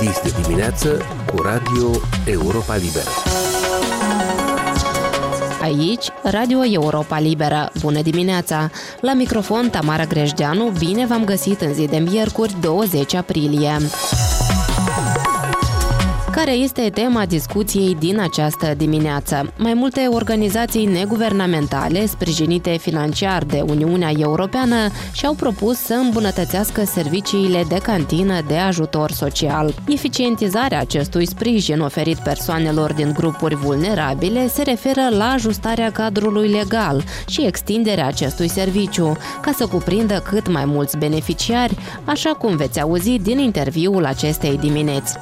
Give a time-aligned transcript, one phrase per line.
[0.00, 1.90] Dis de dimineață cu Radio
[2.24, 3.08] Europa Liberă.
[5.62, 7.70] Aici, Radio Europa Liberă.
[7.80, 8.70] Bună dimineața!
[9.00, 13.76] La microfon Tamara Grejdeanu, bine v-am găsit în zi de miercuri 20 aprilie
[16.36, 19.52] care este tema discuției din această dimineață.
[19.58, 24.76] Mai multe organizații neguvernamentale, sprijinite financiar de Uniunea Europeană,
[25.12, 29.74] și-au propus să îmbunătățească serviciile de cantină de ajutor social.
[29.88, 37.46] Eficientizarea acestui sprijin oferit persoanelor din grupuri vulnerabile se referă la ajustarea cadrului legal și
[37.46, 43.38] extinderea acestui serviciu, ca să cuprindă cât mai mulți beneficiari, așa cum veți auzi din
[43.38, 45.18] interviul acestei dimineți.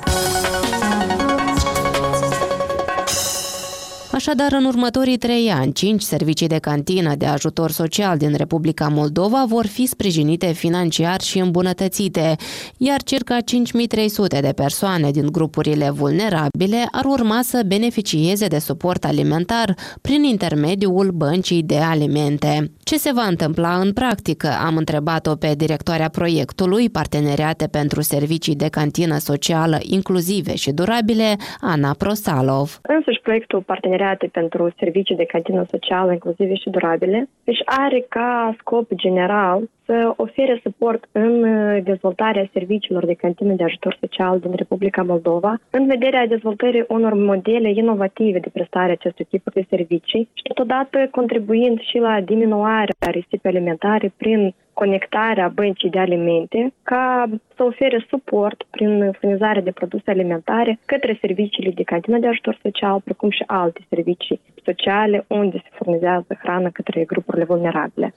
[4.15, 9.45] Așadar, în următorii trei ani, cinci servicii de cantină de ajutor social din Republica Moldova
[9.49, 12.37] vor fi sprijinite financiar și îmbunătățite,
[12.77, 19.75] iar circa 5300 de persoane din grupurile vulnerabile ar urma să beneficieze de suport alimentar
[20.01, 22.71] prin intermediul băncii de alimente.
[22.85, 24.49] Ce se va întâmpla în practică?
[24.67, 31.95] Am întrebat-o pe directoarea proiectului Parteneriate pentru Servicii de Cantină Socială Inclusive și Durabile, Ana
[31.99, 32.79] Prosalov.
[32.83, 38.57] Însuși proiectul Parteneriate parteneriate pentru servicii de cantină socială inclusive și durabile, deci are ca
[38.59, 44.53] scop general să ofere suport în uh, dezvoltarea serviciilor de cantină de ajutor social din
[44.55, 50.43] Republica Moldova, în vederea dezvoltării unor modele inovative de prestare acestui tip de servicii și
[50.43, 58.07] totodată contribuind și la diminuarea risipei alimentare prin conectarea băncii de alimente ca să ofere
[58.09, 63.43] suport prin furnizarea de produse alimentare către serviciile de cantină de ajutor social, precum și
[63.47, 68.15] alte servicii sociale unde se furnizează hrană către grupurile vulnerabile.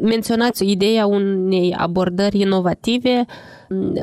[0.00, 3.24] Menționați ideea unei abordări inovative.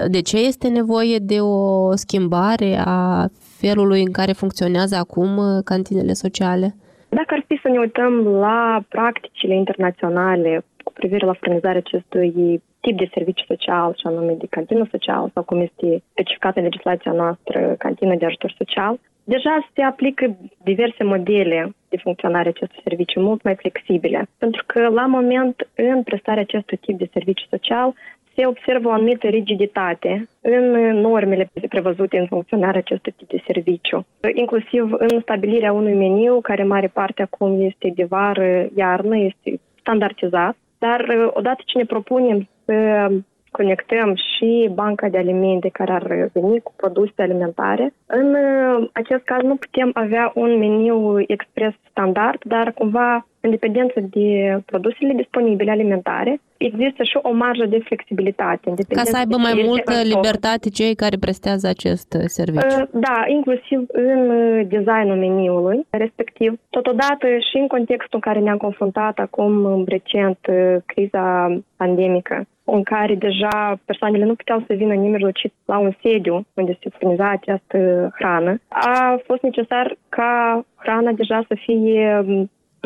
[0.07, 3.25] De ce este nevoie de o schimbare a
[3.59, 6.75] felului în care funcționează acum cantinele sociale?
[7.09, 12.97] Dacă ar fi să ne uităm la practicile internaționale cu privire la furnizarea acestui tip
[12.97, 17.75] de serviciu social, și anume de cantină social, sau cum este specificată în legislația noastră,
[17.77, 23.55] cantină de ajutor social, deja se aplică diverse modele de funcționare acestui serviciu mult mai
[23.55, 24.27] flexibile.
[24.37, 27.93] Pentru că, la moment, în prestarea acestui tip de serviciu social,
[28.35, 34.91] se observă o anumită rigiditate în normele prevăzute în funcționarea acestui tip de serviciu, inclusiv
[34.97, 41.01] în stabilirea unui meniu, care mare parte acum este de vară, iarnă, este standardizat, dar
[41.33, 43.07] odată ce ne propunem să
[43.51, 47.93] conectăm și banca de alimente care ar veni cu produse alimentare.
[48.05, 53.99] În uh, acest caz nu putem avea un meniu expres standard, dar cumva în dependență
[53.99, 54.27] de
[54.65, 58.73] produsele disponibile alimentare, există și o marjă de flexibilitate.
[58.89, 62.81] Ca să aibă mai multă libertate cei care prestează acest uh, serviciu.
[62.81, 64.21] Uh, da, inclusiv în
[64.67, 66.59] designul meniului respectiv.
[66.69, 70.37] Totodată și în contextul în care ne-am confruntat acum recent
[70.85, 76.77] criza pandemică, în care deja persoanele nu puteau să vină nemijlocit la un sediu unde
[76.81, 82.25] se furniza această hrană, a fost necesar ca hrana deja să fie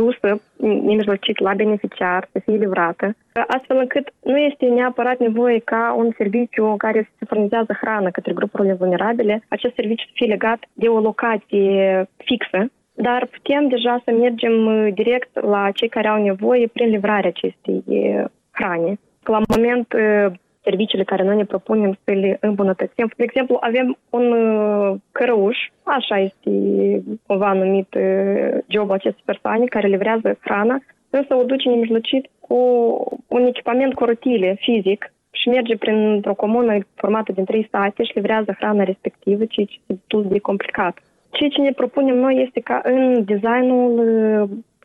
[0.01, 0.41] dusă
[0.87, 3.15] nemijlocit la beneficiar, să fie livrată,
[3.47, 8.33] astfel încât nu este neapărat nevoie ca un serviciu în care se furnizează hrană către
[8.33, 14.11] grupurile vulnerabile, acest serviciu să fie legat de o locație fixă, dar putem deja să
[14.11, 14.53] mergem
[14.93, 17.83] direct la cei care au nevoie prin livrarea acestei
[18.51, 18.99] hrane.
[19.23, 19.87] La moment
[20.63, 23.11] serviciile care noi ne propunem să le îmbunătățim.
[23.17, 24.33] De exemplu, avem un
[25.11, 26.51] cărăuș, așa este
[27.27, 27.97] cumva numit
[28.67, 32.57] jobul acestei persoane, care livrează hrana, însă o duce nemijlocit cu
[33.27, 38.55] un echipament cu rotile fizic și merge printr-o comună formată din trei state și livrează
[38.59, 40.97] hrana respectivă, ceea ce este destul de complicat.
[41.31, 43.93] Ceea ce ne propunem noi este ca în designul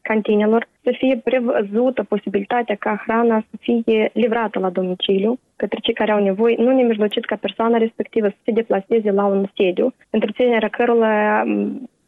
[0.09, 6.12] cantinelor să fie prevăzută posibilitatea ca hrana să fie livrată la domiciliu către cei care
[6.12, 11.45] au nevoie, nu nemijlocit ca persoana respectivă să se deplaseze la un sediu, întreținerea cărora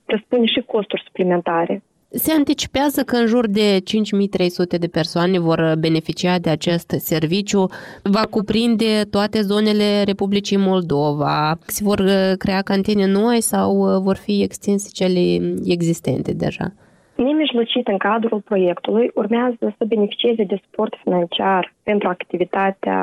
[0.04, 1.82] răspune și costuri suplimentare.
[2.08, 7.66] Se anticipează că în jur de 5300 de persoane vor beneficia de acest serviciu.
[8.02, 11.58] Va cuprinde toate zonele Republicii Moldova.
[11.66, 12.04] Se vor
[12.38, 16.72] crea cantine noi sau vor fi extinse cele existente deja?
[17.16, 23.00] Nemijlocit în cadrul proiectului urmează să beneficieze de suport financiar pentru activitatea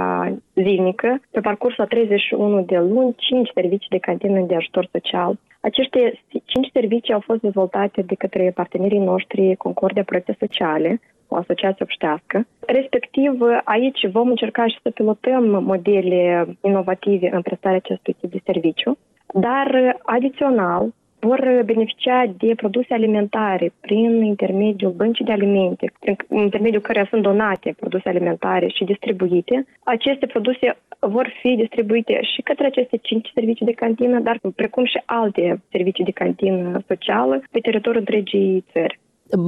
[0.56, 5.40] zilnică pe parcursul a 31 de luni, 5 servicii de cantină de ajutor social.
[5.62, 11.80] Aceste 5 servicii au fost dezvoltate de către partenerii noștri Concordia Proiecte Sociale, o asociație
[11.86, 12.48] obștească.
[12.60, 18.98] Respectiv, aici vom încerca și să pilotăm modele inovative în prestarea acestui tip de serviciu.
[19.34, 20.94] dar adițional
[21.24, 27.76] vor beneficia de produse alimentare prin intermediul băncii de alimente, prin intermediul căreia sunt donate
[27.80, 29.66] produse alimentare și distribuite.
[29.84, 35.02] Aceste produse vor fi distribuite și către aceste cinci servicii de cantină, dar precum și
[35.06, 39.00] alte servicii de cantină socială pe teritoriul întregii țări.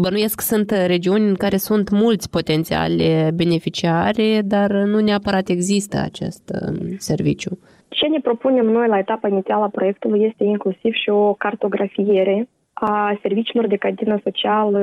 [0.02, 6.96] Bănuiesc sunt regiuni în care sunt mulți potențiali beneficiari, dar nu neapărat există acest um,
[6.98, 7.60] serviciu.
[7.90, 13.18] Ce ne propunem noi la etapa inițială a proiectului este inclusiv și o cartografiere a
[13.22, 14.80] serviciilor de cantină socială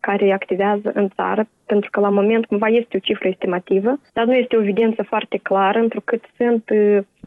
[0.00, 4.34] care activează în țară, pentru că la moment cumva este o cifră estimativă, dar nu
[4.34, 6.64] este o evidență foarte clară, întrucât sunt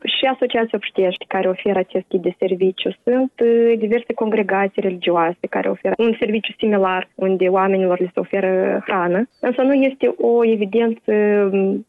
[0.04, 3.32] și asociații obștești care oferă acest tip de serviciu, sunt
[3.78, 9.62] diverse congregații religioase care oferă un serviciu similar unde oamenilor le se oferă hrană, însă
[9.62, 11.14] nu este o evidență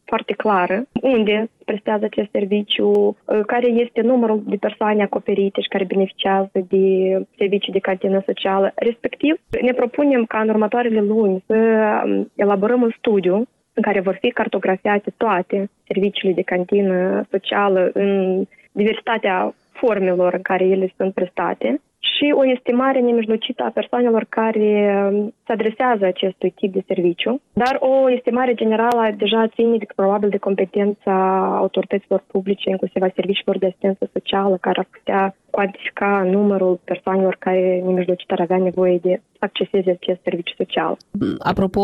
[0.05, 6.65] foarte clară unde prestează acest serviciu, care este numărul de persoane acoperite și care beneficiază
[6.67, 6.85] de
[7.37, 8.71] servicii de cantină socială.
[8.75, 11.55] Respectiv, ne propunem ca în următoarele luni să
[12.35, 19.53] elaborăm un studiu în care vor fi cartografiate toate serviciile de cantină socială în diversitatea
[19.71, 21.81] formelor în care ele sunt prestate
[22.15, 24.71] și o estimare nemijlocită a persoanelor care
[25.11, 30.29] um, se adresează acestui tip de serviciu, dar o estimare generală deja ține de, probabil
[30.29, 31.15] de competența
[31.57, 37.81] autorităților publice, inclusiv a serviciilor de asistență socială, care ar putea cuantifica numărul persoanelor care
[37.85, 40.97] nemijlocit ar avea nevoie de acceseze acest serviciu social.
[41.39, 41.81] Apropo,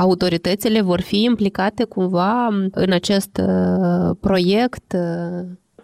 [0.00, 4.96] autoritățile vor fi implicate cumva în acest uh, proiect?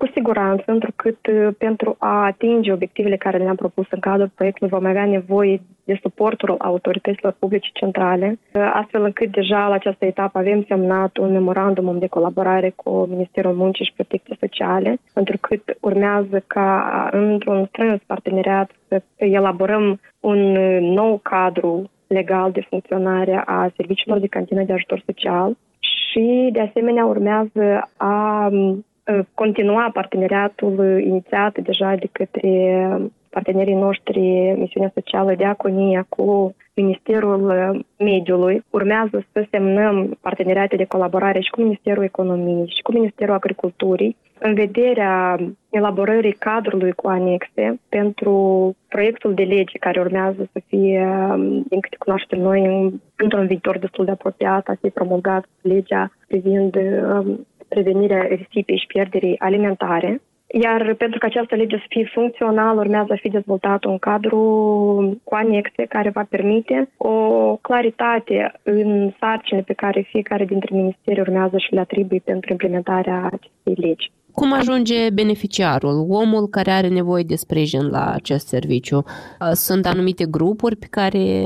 [0.03, 4.87] Cu siguranță, întrucât uh, pentru a atinge obiectivele care le-am propus în cadrul proiectului vom
[4.87, 10.65] avea nevoie de suportul autorităților publice centrale, uh, astfel încât deja la această etapă avem
[10.69, 17.67] semnat un memorandum de colaborare cu Ministerul Muncii și Protecției Sociale, întrucât urmează ca într-un
[17.67, 24.63] strâns parteneriat să elaborăm un uh, nou cadru legal de funcționare a serviciilor de cantină
[24.63, 28.49] de ajutor social și, de asemenea, urmează a
[29.35, 32.89] continua parteneriatul inițiat deja de către
[33.31, 34.21] partenerii noștri
[34.59, 37.45] misiunea socială Diaconia cu Ministerul
[37.99, 38.65] Mediului.
[38.71, 44.55] Urmează să semnăm parteneriate de colaborare și cu Ministerul Economiei și cu Ministerul Agriculturii în
[44.55, 45.39] vederea
[45.71, 48.35] elaborării cadrului cu anexe pentru
[48.89, 51.09] proiectul de lege care urmează să fie,
[51.69, 56.77] din câte cunoaștem noi, într-un viitor destul de apropiat, a fi promulgat legea privind
[57.75, 60.21] prevenirea risipei și pierderii alimentare.
[60.61, 64.39] Iar pentru că această lege să fie funcțională, urmează să fie dezvoltat un cadru
[65.25, 67.17] cu anexe care va permite o
[67.57, 73.87] claritate în sarcine pe care fiecare dintre ministeri urmează și le atribui pentru implementarea acestei
[73.87, 74.11] legi.
[74.33, 79.05] Cum ajunge beneficiarul, omul care are nevoie de sprijin la acest serviciu?
[79.53, 81.43] Sunt anumite grupuri pe care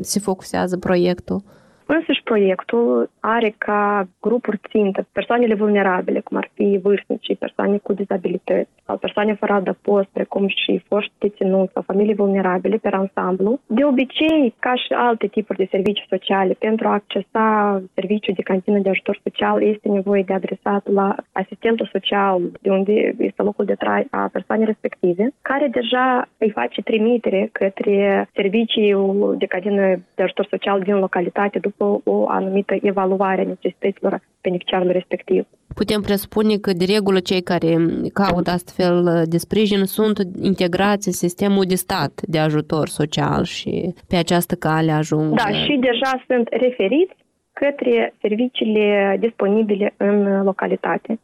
[0.00, 1.42] se focusează proiectul?
[1.86, 8.70] Însăși proiectul are ca grupuri țintă persoanele vulnerabile, cum ar fi vârstnici, persoane cu dizabilități
[8.86, 13.60] sau persoane fără adăpost, precum și foști deținuți sau familii vulnerabile pe ansamblu.
[13.66, 18.78] De obicei, ca și alte tipuri de servicii sociale, pentru a accesa serviciul de cantină
[18.78, 23.74] de ajutor social, este nevoie de adresat la asistentul social, de unde este locul de
[23.74, 30.46] trai a persoanei respective, care deja îi face trimitere către serviciul de cantină de ajutor
[30.50, 35.46] social din localitate după după o anumită evaluare a necesităților beneficiarului respectiv.
[35.74, 37.76] Putem presupune că, de regulă, cei care
[38.12, 44.16] caută astfel de sprijin sunt integrați în sistemul de stat de ajutor social și pe
[44.16, 45.34] această cale ajung...
[45.34, 47.16] Da, și deja sunt referiți
[47.52, 51.18] către serviciile disponibile în localitate,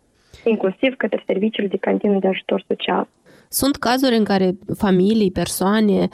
[0.44, 3.09] inclusiv către serviciile de cantină de ajutor social.
[3.61, 4.49] Sunt cazuri în care
[4.85, 6.09] familii, persoane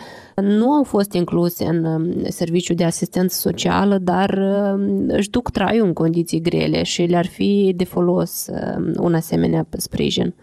[0.58, 2.02] nu au fost incluse în um,
[2.40, 7.72] serviciu de asistență socială, dar um, își duc traiul în condiții grele și le-ar fi
[7.76, 10.34] de folos um, un asemenea sprijin.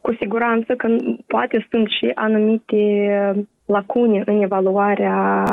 [0.00, 2.82] Cu siguranță că poate sunt și anumite
[3.66, 5.44] lacune în evaluarea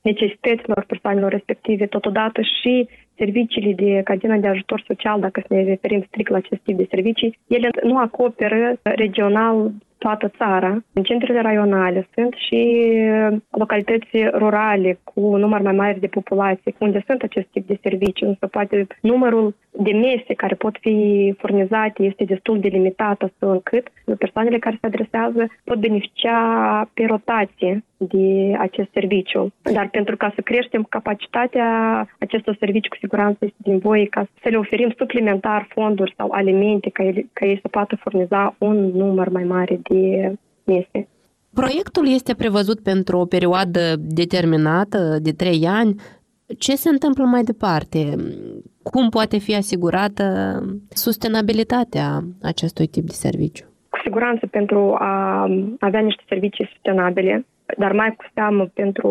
[0.00, 6.30] necesităților persoanelor respective, totodată și serviciile de cadena de ajutor social, dacă ne referim strict
[6.30, 9.72] la acest tip de servicii, ele nu acoperă regional
[10.04, 10.82] toată țara.
[10.92, 12.62] În centrele raionale sunt și
[12.96, 18.26] uh, localități rurale cu număr mai mare de populație, unde sunt acest tip de servicii,
[18.26, 20.96] însă poate numărul de mese care pot fi
[21.38, 23.86] furnizate este destul de limitat, astfel încât
[24.18, 26.38] persoanele care se adresează pot beneficia
[26.94, 29.52] pe rotație de acest serviciu.
[29.62, 31.68] Dar pentru ca să creștem capacitatea
[32.18, 36.90] acestor servicii, cu siguranță este din voie ca să le oferim suplimentar fonduri sau alimente
[36.90, 41.08] ca, ele, ca ei să poată furniza un număr mai mare de mese.
[41.52, 45.94] Proiectul este prevăzut pentru o perioadă determinată, de trei ani.
[46.58, 48.16] Ce se întâmplă mai departe?
[48.82, 50.24] Cum poate fi asigurată
[50.88, 53.69] sustenabilitatea acestui tip de serviciu?
[54.10, 55.46] Cu siguranță pentru a
[55.80, 57.44] avea niște servicii sustenabile,
[57.78, 59.10] dar mai cu seamă pentru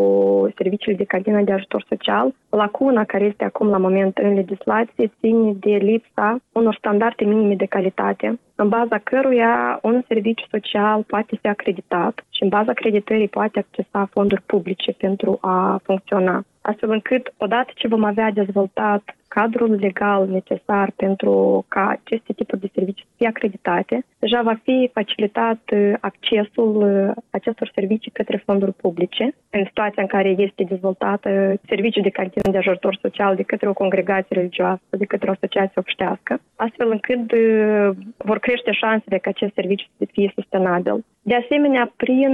[0.56, 5.54] serviciile de cantină de ajutor social, lacuna care este acum la moment în legislație ține
[5.60, 11.48] de lipsa unor standarde minime de calitate, în baza căruia un serviciu social poate fi
[11.48, 17.72] acreditat și în baza acreditării poate accesa fonduri publice pentru a funcționa astfel încât, odată
[17.76, 23.28] ce vom avea dezvoltat cadrul legal necesar pentru ca aceste tipuri de servicii să fie
[23.28, 30.02] acreditate, deja va fi facilitat uh, accesul uh, acestor servicii către fonduri publice, în situația
[30.02, 31.30] în care este dezvoltată
[31.68, 35.82] serviciul de cantină de ajutor social de către o congregație religioasă, de către o asociație
[35.84, 41.06] obștească, astfel încât uh, vor crește șansele ca acest serviciu să fie sustenabil.
[41.22, 42.34] De asemenea, prin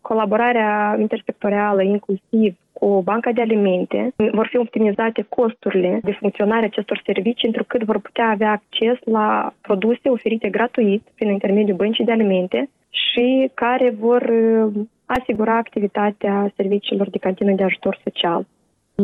[0.00, 7.48] colaborarea intersectorială, inclusiv cu banca de alimente, vor fi optimizate costurile de funcționare acestor servicii,
[7.48, 13.50] întrucât vor putea avea acces la produse oferite gratuit prin intermediul băncii de alimente și
[13.54, 14.72] care vor uh,
[15.06, 18.46] asigura activitatea serviciilor de cantină de ajutor social.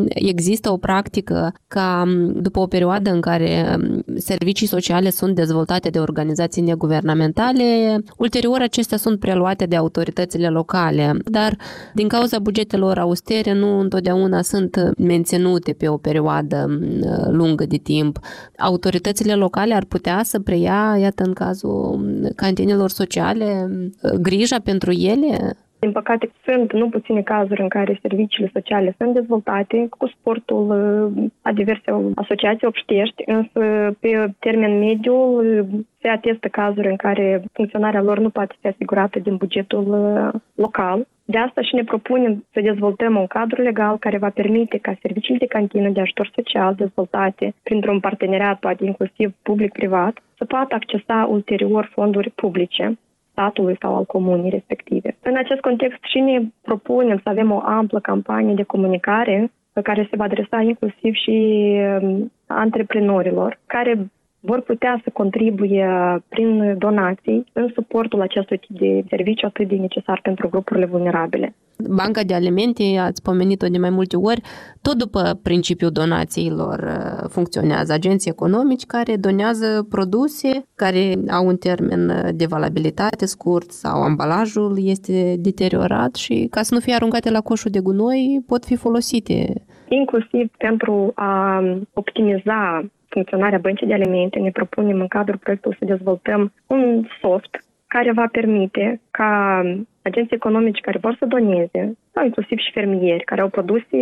[0.07, 2.03] Există o practică ca
[2.33, 3.77] după o perioadă în care
[4.15, 11.57] servicii sociale sunt dezvoltate de organizații neguvernamentale, ulterior acestea sunt preluate de autoritățile locale, dar
[11.93, 16.79] din cauza bugetelor austere nu întotdeauna sunt menținute pe o perioadă
[17.29, 18.19] lungă de timp.
[18.57, 21.99] Autoritățile locale ar putea să preia, iată în cazul
[22.35, 23.69] cantinelor sociale,
[24.21, 25.57] grija pentru ele?
[25.79, 30.71] Din păcate, sunt nu puține cazuri în care serviciile sociale sunt dezvoltate cu sportul
[31.41, 35.41] a diverse asociații obștești, însă pe termen mediu
[36.01, 39.87] se atestă cazuri în care funcționarea lor nu poate fi asigurată din bugetul
[40.55, 41.07] local.
[41.25, 45.37] De asta și ne propunem să dezvoltăm un cadru legal care va permite ca serviciile
[45.37, 51.89] de cantină de ajutor social dezvoltate printr-un parteneriat, poate inclusiv public-privat, să poată accesa ulterior
[51.93, 52.97] fonduri publice
[53.39, 55.17] statului sau al comunii respective.
[55.21, 60.07] În acest context și ne propunem să avem o amplă campanie de comunicare pe care
[60.09, 61.37] se va adresa inclusiv și
[62.01, 65.89] um, antreprenorilor, care vor putea să contribuie
[66.29, 71.55] prin donații în suportul acestui tip de serviciu atât de necesar pentru grupurile vulnerabile.
[71.87, 74.41] Banca de alimente, ați pomenit-o de mai multe ori,
[74.81, 82.31] tot după principiul donațiilor uh, funcționează agenții economici care donează produse care au un termen
[82.35, 87.71] de valabilitate scurt sau ambalajul este deteriorat și ca să nu fie aruncate la coșul
[87.71, 89.53] de gunoi pot fi folosite.
[89.87, 96.53] Inclusiv pentru a optimiza funcționarea băncii de alimente, ne propunem în cadrul proiectului să dezvoltăm
[96.67, 99.61] un soft care va permite ca
[100.09, 103.97] agenții economici care vor să doneze, sau inclusiv și fermieri care au produse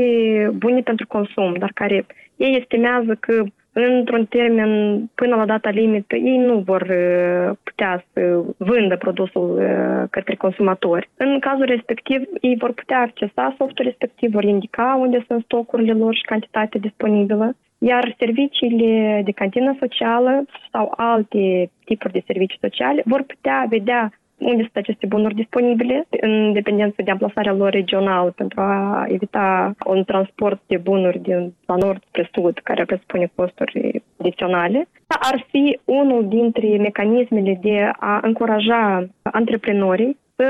[0.53, 4.71] bune pentru consum, dar care ei estimează că într-un termen
[5.15, 11.09] până la data limită ei nu vor uh, putea să vândă produsul uh, către consumatori.
[11.17, 16.15] În cazul respectiv, ei vor putea accesa softul respectiv, vor indica unde sunt stocurile lor
[16.15, 23.23] și cantitatea disponibilă iar serviciile de cantină socială sau alte tipuri de servicii sociale vor
[23.23, 29.05] putea vedea unde sunt aceste bunuri disponibile, în dependență de amplasarea lor regională, pentru a
[29.07, 34.87] evita un transport de bunuri din la nord spre sud, care presupune costuri adiționale.
[35.07, 40.45] Ar fi unul dintre mecanismele de a încuraja antreprenorii să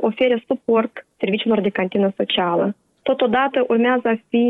[0.00, 2.74] ofere suport serviciilor de cantină socială.
[3.02, 4.46] Totodată urmează a fi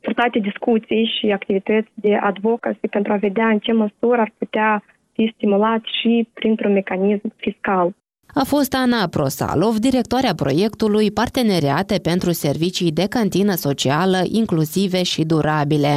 [0.00, 4.82] purtate discuții și activități de advocacy pentru a vedea în ce măsură ar putea
[5.14, 7.94] fi stimulat și printr-un mecanism fiscal.
[8.34, 15.96] A fost Ana Prosalov, directoarea proiectului Parteneriate pentru Servicii de Cantină Socială Inclusive și Durabile.